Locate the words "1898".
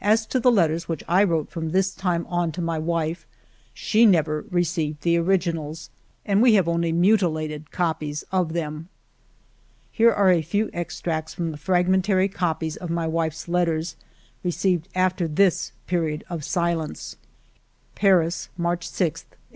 19.22-19.38